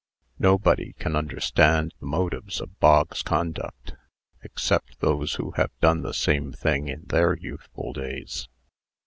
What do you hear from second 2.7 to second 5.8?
Bog's conduct, except those who have